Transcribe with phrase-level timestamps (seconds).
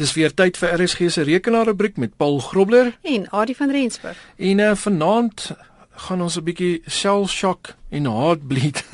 [0.00, 4.16] Dis weer tyd vir RSG se rekenaarrubriek met Paul Grobler en Adie van Rensburg.
[4.36, 5.50] En uh, vanaand
[6.06, 8.84] gaan ons 'n bietjie shell shock en heartbleed.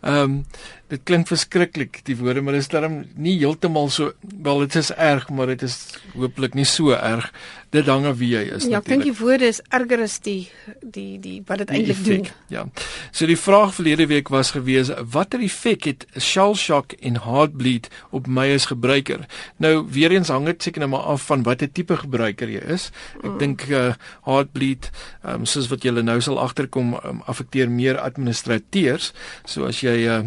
[0.00, 0.46] Ehm um,
[0.88, 4.12] dit klink verskriklik die woorde, maar dit is darm nie heeltemal so
[4.44, 5.78] wel dit is erg, maar dit is
[6.14, 7.30] hopelik nie so erg
[7.74, 8.72] dit hang af wie jy is ja, natuurlik.
[8.72, 10.38] Ja, ek dink die woorde is erger as die
[10.80, 12.28] die die wat dit eintlik doen.
[12.52, 12.64] Ja.
[13.12, 18.30] So die vraag verlede week was gewees watter effek het shell shock en heartbleed op
[18.38, 19.26] my as gebruiker?
[19.60, 22.88] Nou weer eens hang dit seker nou maar af van watter tipe gebruiker jy is.
[23.20, 23.38] Ek mm.
[23.42, 23.92] dink uh,
[24.28, 24.88] heartbleed
[25.24, 29.12] um, soos wat julle nou sal agterkom um, affekteer meer administrateurs.
[29.44, 30.22] So as jy uh,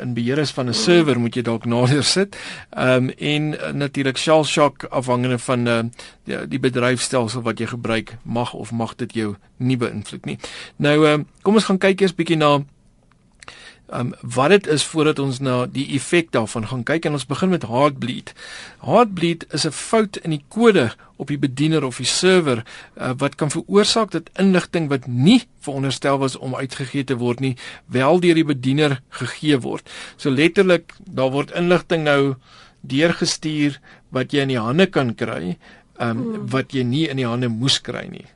[0.00, 2.36] in beheer is van 'n server moet jy dalk nader sit.
[2.70, 5.80] Ehm um, en uh, natuurlik shell shock afhangende van uh,
[6.24, 10.38] die, die bedryfstelsel wat jy gebruik mag of mag dit jou nie beïnvloed nie.
[10.76, 12.64] Nou ehm um, kom ons gaan kyk eers bietjie na
[13.94, 17.52] um, wat dit is voordat ons na die effek daarvan gaan kyk en ons begin
[17.54, 18.32] met heartbleed.
[18.84, 22.64] Heartbleed is 'n fout in die kode op die bediener of die server
[22.96, 27.56] uh, wat kan veroorsaak dat inligting wat nie veronderstel was om uitgegee te word nie,
[27.86, 29.90] wel deur die bediener gegee word.
[30.16, 32.34] So letterlik, daar word inligting nou
[32.80, 35.56] deurgestuur wat jy in die hande kan kry,
[35.98, 36.48] um, hmm.
[36.50, 38.26] wat jy nie in die hande moes kry nie.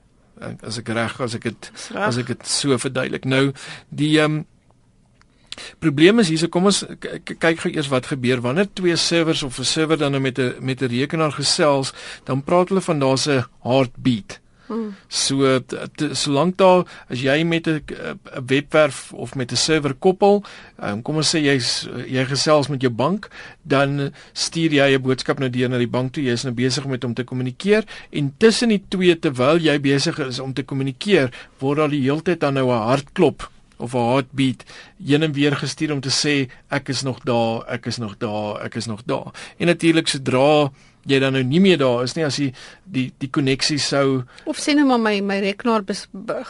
[0.63, 3.25] As ek reg as ek dit as ek dit so verduidelik.
[3.27, 3.53] Nou
[3.91, 4.45] die um,
[5.79, 6.85] Probleem is hierse kom ons
[7.25, 10.55] kyk gou eers wat gebeur wanneer twee servers of 'n server dan nou met 'n
[10.61, 11.93] met 'n rekenaar gesels,
[12.25, 14.41] dan praat hulle van daar's 'n heartbeat.
[14.69, 14.93] Hmm.
[15.09, 15.63] So
[16.13, 17.83] solank daar as jy met 'n
[18.47, 20.45] webwerf of met 'n server koppel,
[20.83, 23.29] um, kom ons sê jy's jy gesels met jou bank,
[23.63, 26.23] dan stuur jy 'n boodskap nou deur na die bank toe.
[26.23, 30.19] Jy is nou besig met om te kommunikeer en tussen die twee terwyl jy besig
[30.19, 34.09] is om te kommunikeer, word daar die hele tyd dan nou 'n hartklop of 'n
[34.11, 34.65] heartbeat
[35.07, 38.61] heen en weer gestuur om te sê ek is nog daar, ek is nog daar,
[38.65, 39.33] ek is nog daar.
[39.59, 40.71] En natuurlik sodra
[41.09, 42.49] jy dan nou nie meer daar is nie as jy
[42.85, 45.85] die die koneksie sou of sê net maar my my rekenaar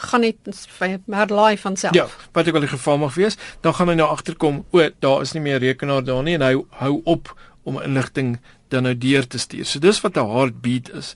[0.09, 1.95] gaan net live van self.
[1.95, 5.21] Ja, wat ek wel die geval mag wees, dan gaan hy nou agterkom, o, daar
[5.21, 7.33] is nie meer rekenaar daar nie en hy hou op
[7.63, 8.37] om inligting
[8.69, 9.65] dan nou deur te stuur.
[9.65, 11.15] So dis wat 'n heartbeat is.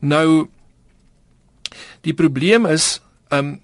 [0.00, 0.48] Nou
[2.02, 3.60] die probleem is, ehm um,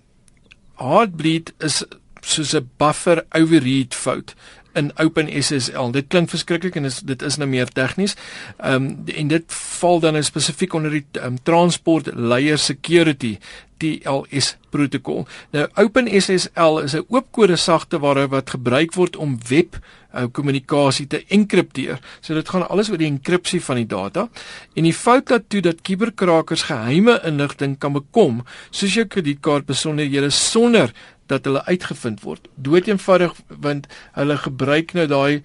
[0.80, 1.84] Heartbleed is
[2.20, 4.34] soos 'n buffer overread fout
[4.72, 5.90] in OpenSSL.
[5.90, 8.16] Dit klink verskriklik en is, dit is nou meer tegnies.
[8.58, 9.44] Ehm um, en dit
[9.80, 13.38] val dan nou spesifiek onder die um, Transport Layer Security
[13.80, 15.26] TLS protokol.
[15.50, 19.78] Nou OpenSSL is 'n oopkode sagteware wat gebruik word om web
[20.14, 22.00] uh, kommunikasie te enkripteer.
[22.20, 24.28] So dit gaan alles oor die enkripsie van die data
[24.74, 30.92] en die fout daartoe dat kuberkrakers geheime inligting kan bekom, soos jou kredietkaart besonderhede sonder
[31.30, 32.48] dat hulle uitgevind word.
[32.54, 33.86] Doeteenvoudig want
[34.18, 35.42] hulle gebruik nou daai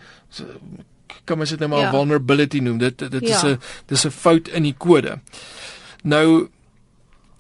[1.25, 1.92] kan mens dit nou maar ja.
[1.94, 2.78] vulnerability noem.
[2.81, 3.36] Dit dit ja.
[3.36, 5.20] is 'n dis 'n fout in die kode.
[6.04, 6.50] Nou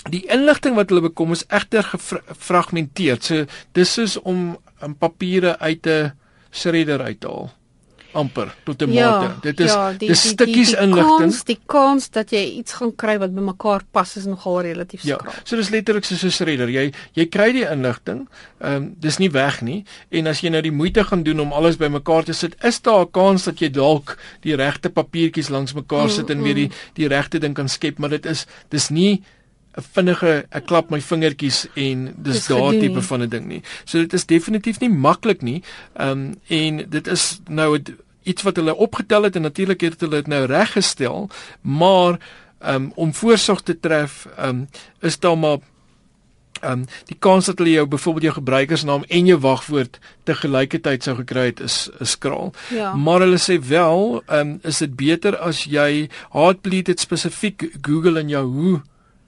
[0.09, 3.17] die inligting wat hulle bekom is egter gefragmenteer.
[3.21, 6.13] So dis is om 'n papiere uit 'n
[6.55, 7.51] shredder uit te haal
[8.15, 9.39] amper tot 'n ja, mate.
[9.41, 11.33] Dit is ja, die, dis stukkies inligting.
[11.49, 15.33] Die kans dat jy iets gaan kry wat bymekaar pas is nogal relatief ja, skraal.
[15.33, 15.43] Ja.
[15.43, 16.69] So dis letterlik soos 'n shredder.
[16.71, 18.27] Jy jy kry die inligting,
[18.59, 21.51] ehm um, dis nie weg nie en as jy nou die moeite gaan doen om
[21.51, 25.73] alles bymekaar te sit, is daar 'n kans dat jy dalk die regte papiertjies langs
[25.73, 26.73] mekaar sit mm, en weer die mm.
[26.93, 29.23] die regte ding kan skep, maar dit is dis nie
[29.75, 33.61] 'n vinnige ek klap my vingertjies en dis, dis daar tipe van 'n ding nie.
[33.83, 35.63] So dit is definitief nie maklik nie.
[35.95, 37.79] Ehm um, en dit is nou
[38.23, 41.29] iets wat hulle opgetel het en natuurlik het hulle dit nou reggestel,
[41.61, 42.19] maar
[42.59, 44.67] um, om voorsorg te tref, um,
[45.01, 45.57] is daar maar
[46.63, 51.15] um, die kans dat hulle jou byvoorbeeld jou gebruikersnaam en jou wagwoord te gelykertyd sou
[51.19, 52.53] gekry het is is skraal.
[52.73, 52.95] Ja.
[52.95, 58.29] Maar hulle sê wel, um, is dit beter as jy Heartbleed dit spesifiek Google en
[58.29, 58.81] Yahoo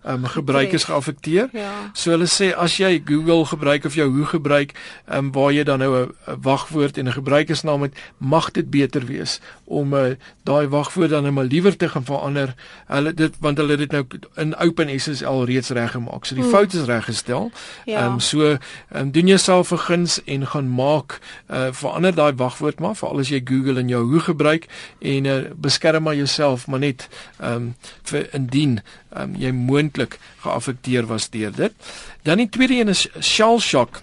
[0.08, 1.50] um, gebruikers geaffekteer.
[1.54, 1.72] Ja.
[1.94, 4.74] So hulle sê as jy Google gebruik of jou hoe gebruik,
[5.12, 9.40] um, waar jy dan nou 'n wagwoord en 'n gebruikersnaam het, mag dit beter wees
[9.64, 12.56] om uh, daai wagwoord dan net nou maar liewer te gaan verander.
[12.88, 14.06] Hulle dit want hulle het dit nou
[14.36, 16.26] in OpenSSL reeds reggemaak.
[16.26, 16.54] So die hmm.
[16.54, 17.52] fout is reggestel.
[17.86, 18.06] Ehm ja.
[18.06, 18.58] um, so
[18.96, 21.20] um, doen jouself 'n guns en gaan maak
[21.52, 24.68] uh, verander daai wagwoord maar veral as jy Google en jou hoe gebruik
[25.00, 27.08] en uh, beskerm maar jouself maar net
[27.40, 28.80] ehm um, vir indien
[29.18, 29.97] um, jy moontlik
[30.40, 31.74] geaffekteer was deur dit.
[32.22, 34.02] Dan die tweede een is shell shock.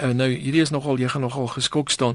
[0.00, 2.14] Uh, nou hierdie is nogal jy gaan nogal geskok staan.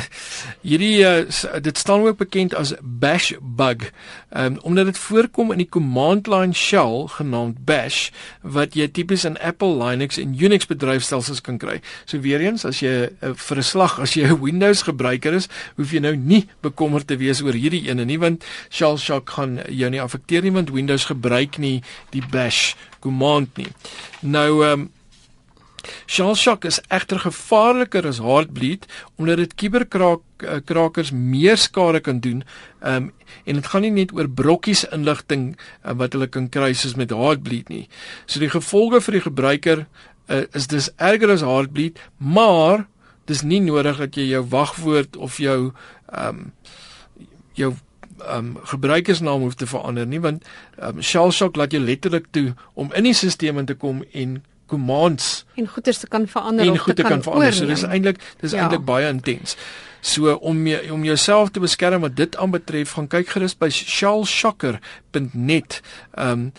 [0.68, 1.18] hierdie uh,
[1.60, 3.90] dit staan ook bekend as bash bug.
[4.30, 8.08] Um, omdat dit voorkom in die command line shell genaamd bash
[8.40, 11.82] wat jy tipies in Apple, Linux en Unix bedryfstelsels kan kry.
[12.08, 15.50] So weer eens as jy uh, vir 'n slag as jy 'n Windows gebruiker is,
[15.76, 19.60] hoef jy nou nie bekommerd te wees oor hierdie ene nie want shell shock gaan
[19.68, 21.82] jou nie affekteer nie want Windows gebruik nie
[22.16, 22.72] die bash
[23.04, 23.68] command nie.
[24.22, 24.88] Nou um,
[26.06, 28.86] Shell shock is egter gevaarliker as heartbleed
[29.16, 32.42] omdat dit kuberkrakers eh, meer skade kan doen.
[32.80, 33.10] Um,
[33.44, 37.14] en dit gaan nie net oor brokkies inligting uh, wat hulle kan kry soos met
[37.14, 37.86] heartbleed nie.
[38.26, 42.86] So die gevolge vir die gebruiker uh, is dis erger as heartbleed, maar
[43.30, 45.72] dis nie nodig dat jy jou wagwoord of jou
[46.10, 46.52] um,
[47.58, 47.74] jou
[48.30, 50.46] um, gebruikersnaam hoef te verander nie want
[50.78, 54.40] um, Shell shock laat jou letterlik toe om in die stelsel te kom en
[54.72, 55.30] commands
[55.60, 57.56] en goeders te kan verander en kan, kan verander.
[57.56, 58.64] So dis eintlik dis ja.
[58.64, 59.56] eintlik baie intens.
[60.02, 65.78] So om jy, om jouself te beskerm wat dit aanbetref, gaan kyk gerus by shellshocker.net.
[66.18, 66.52] Ehm um,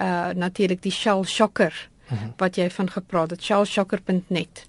[0.00, 2.14] uh natuurlik die Shell Shocker mhm.
[2.14, 2.28] -huh.
[2.36, 4.64] wat jy van gepraat het shellshocker.net.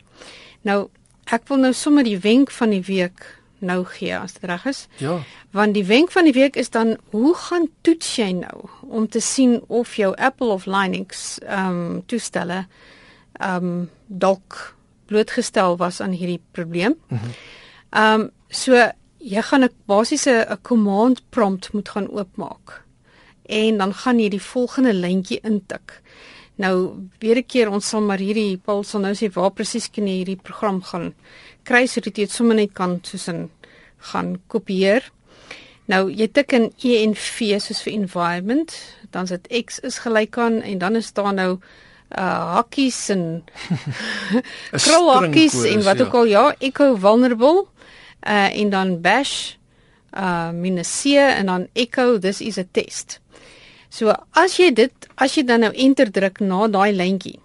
[0.61, 0.87] Nou
[1.25, 3.25] ek wil nou sommer die wenk van die week
[3.65, 4.87] nou gee as dit reg is.
[5.01, 5.19] Ja.
[5.55, 9.19] Want die wenk van die week is dan hoe gaan toets jy nou om te
[9.19, 12.65] sien of jou Apple of Linux ehm um, toestelle
[13.39, 14.75] ehm um, dalk
[15.05, 16.95] blootgestel was aan hierdie probleem.
[17.07, 17.19] Mhm.
[17.89, 18.19] Ehm -huh.
[18.19, 22.83] um, so jy gaan 'n basiese 'n command prompt moet gaan oopmaak
[23.45, 26.01] en dan gaan jy die volgende lyntjie intik.
[26.55, 30.07] Nou weer 'n keer ons sal maar hierdie Paul sal nou sê waar presies kan
[30.07, 31.13] jy hierdie program gaan
[31.63, 33.49] kry sodat jy dit sommer net kan soos in
[33.97, 35.11] gaan kopieer.
[35.85, 38.73] Nou jy tik in env soos vir environment,
[39.11, 41.59] dan sit x is gelyk aan en dan is daar nou
[42.15, 43.43] uh hakkies en
[44.85, 47.65] krul hakkies en wat ook al ja, echo vulnerable
[48.27, 49.55] uh en dan bash
[50.13, 53.19] uh minus c en dan echo this is a test.
[53.95, 57.37] So as jy dit as jy dan nou enter druk na daai lyntjie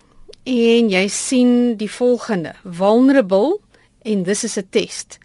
[0.51, 3.61] en jy sien die volgende vulnerable
[4.03, 5.21] en this is a test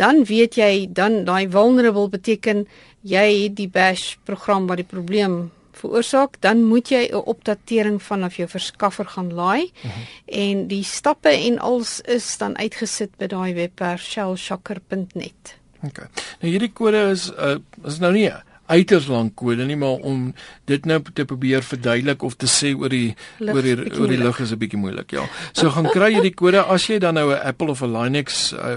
[0.00, 2.62] dan weet jy dan daai vulnerable beteken
[3.04, 8.38] jy het die bash program wat die probleem veroorsaak dan moet jy 'n opdatering vanaf
[8.40, 9.90] jou verskaffer gaan laai uh mhm.
[9.92, 10.06] -huh.
[10.26, 15.58] en die stappe en alles is dan uitgesit by daai webwerf shellshocker.net.
[15.82, 15.98] OK.
[16.40, 18.30] Nou hierdie kode is uh, is nou nie
[18.72, 20.32] uiters lank kode nie maar om
[20.70, 24.20] dit nou te probeer verduidelik of te sê oor die lig, oor die oor die
[24.20, 25.26] lig is 'n bietjie moeilik ja.
[25.52, 28.52] So gaan kry jy die kode as jy dan nou 'n Apple of 'n Linux
[28.52, 28.76] uh,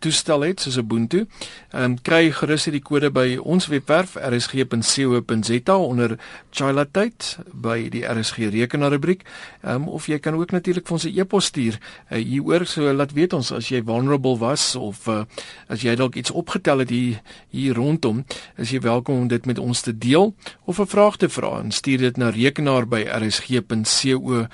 [0.00, 1.26] toestel het soos Ubuntu.
[1.72, 6.18] Ehm um, kry gerus hierdie kode by ons webwerf rsg.co.za onder
[6.50, 9.24] Childhood by die RSG rekenaar rubriek.
[9.62, 11.78] Ehm um, of jy kan ook natuurlik vir ons 'n e-pos stuur
[12.10, 15.24] uh, hieroor so laat weet ons as jy vulnerable was of uh,
[15.68, 18.24] as jy dalk iets opgetel het hier hier rondom
[18.56, 21.70] is jy welkom om dit met ons te deel of 'n vraag te vra en
[21.70, 24.46] stuur dit na rekenaar by rsg.co.za.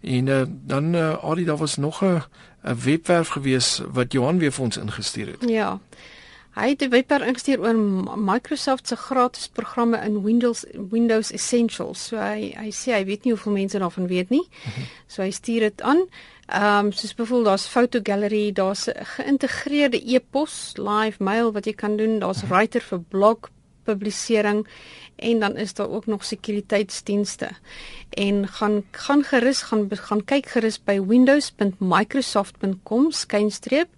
[0.00, 2.22] En uh, dan uh, eh, Adi daar was nog 'n
[2.62, 5.48] 'n webwerf gewees wat Johan weer vir ons ingestuur het.
[5.48, 5.80] Ja.
[6.52, 7.74] Hy het 'n webwerf ingestuur oor
[8.18, 12.06] Microsoft se gratis programme in Windows Windows Essentials.
[12.06, 14.48] So hy hy sê hy weet nie hoeveel mense daarvan weet nie.
[14.64, 14.82] Mhm.
[15.06, 16.06] So hy stuur dit aan.
[16.46, 21.72] Ehm um, soos byvoorbeeld daar's foto gallery, daar's 'n geïntegreerde e-pos, live mail wat jy
[21.72, 22.52] kan doen, daar's mhm.
[22.52, 23.38] writer vir blog
[23.84, 24.66] publisering
[25.16, 27.48] en dan is daar ook nog sekuriteitsdienste.
[28.10, 33.88] En gaan gaan gerus gaan gaan kyk gerus by windows.microsoft.com skynstreep.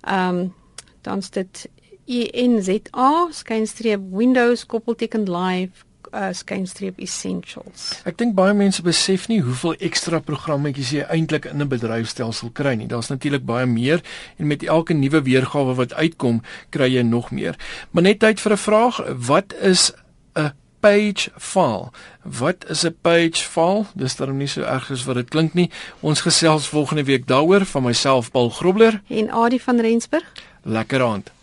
[0.00, 0.54] Ehm um,
[1.02, 1.68] dan's dit
[2.08, 7.90] ENZA skynstreep Windows koppelteken live uh, skynstreep essentials.
[8.08, 12.74] Ek dink baie mense besef nie hoeveel ekstra programmetjies jy eintlik in 'n bedryfstelsel kry
[12.74, 12.88] nie.
[12.88, 14.02] Daar's natuurlik baie meer
[14.38, 17.56] en met elke nuwe weergawe wat uitkom, kry jy nog meer.
[17.90, 18.96] Maar net tyd vir 'n vraag,
[19.28, 19.92] wat is
[20.34, 21.90] 'n page file.
[22.22, 23.84] Wat is 'n page file?
[23.94, 25.70] Dis darem nie so erg as wat dit klink nie.
[26.00, 30.32] Ons gesels volgende week daaroor van myself Paul Grobler en Adie van Rensburg.
[30.62, 31.37] Lekker aand.